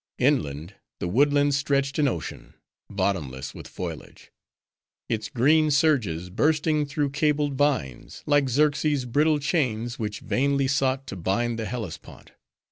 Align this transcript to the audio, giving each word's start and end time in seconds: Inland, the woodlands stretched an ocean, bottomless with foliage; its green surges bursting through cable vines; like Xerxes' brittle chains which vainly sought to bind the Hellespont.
Inland, 0.17 0.73
the 0.99 1.07
woodlands 1.07 1.55
stretched 1.57 1.99
an 1.99 2.07
ocean, 2.07 2.55
bottomless 2.89 3.53
with 3.53 3.67
foliage; 3.67 4.31
its 5.07 5.29
green 5.29 5.69
surges 5.69 6.31
bursting 6.31 6.87
through 6.87 7.11
cable 7.11 7.49
vines; 7.51 8.23
like 8.25 8.49
Xerxes' 8.49 9.05
brittle 9.05 9.37
chains 9.37 9.99
which 9.99 10.21
vainly 10.21 10.67
sought 10.67 11.05
to 11.05 11.15
bind 11.15 11.59
the 11.59 11.65
Hellespont. 11.65 12.31